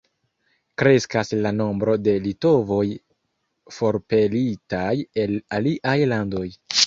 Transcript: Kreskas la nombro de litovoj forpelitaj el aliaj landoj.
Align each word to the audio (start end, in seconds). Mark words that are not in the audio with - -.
Kreskas 0.81 1.29
la 1.45 1.49
nombro 1.57 1.93
de 2.07 2.15
litovoj 2.23 2.87
forpelitaj 3.77 4.89
el 5.25 5.39
aliaj 5.59 5.97
landoj. 6.15 6.47